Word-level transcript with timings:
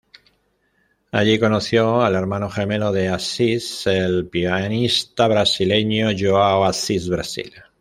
Allí 1.11 1.37
conoció 1.37 2.01
al 2.01 2.15
hermano 2.15 2.49
gemelo 2.49 2.91
de 2.91 3.09
Assis, 3.09 3.85
el 3.85 4.27
pianista 4.29 5.27
brasileño 5.27 6.09
Joao 6.19 6.63
Assis 6.65 7.07
Brasil. 7.07 7.53